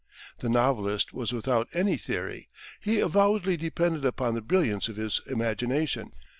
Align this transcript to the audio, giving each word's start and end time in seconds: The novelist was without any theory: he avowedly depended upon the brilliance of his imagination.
The 0.39 0.49
novelist 0.49 1.13
was 1.13 1.31
without 1.31 1.67
any 1.75 1.95
theory: 1.95 2.49
he 2.79 2.99
avowedly 2.99 3.55
depended 3.55 4.03
upon 4.03 4.33
the 4.33 4.41
brilliance 4.41 4.87
of 4.87 4.95
his 4.97 5.21
imagination. 5.27 6.11